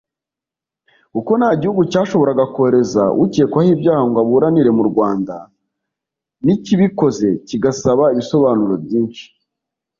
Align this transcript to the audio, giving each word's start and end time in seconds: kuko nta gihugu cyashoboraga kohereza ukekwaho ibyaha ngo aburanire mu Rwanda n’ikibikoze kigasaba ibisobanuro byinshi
kuko 1.13 1.31
nta 1.39 1.51
gihugu 1.61 1.81
cyashoboraga 1.91 2.43
kohereza 2.53 3.03
ukekwaho 3.23 3.69
ibyaha 3.75 4.03
ngo 4.09 4.17
aburanire 4.23 4.71
mu 4.77 4.83
Rwanda 4.89 5.35
n’ikibikoze 6.45 7.27
kigasaba 7.47 8.03
ibisobanuro 8.13 8.73
byinshi 8.85 9.25